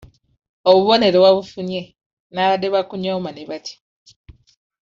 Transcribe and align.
Obubonero 0.69 1.17
wabufunye 1.25 1.81
n'abaabadde 2.33 2.67
bakunyooma 2.75 3.29
ne 3.33 3.43
batya. 3.49 3.77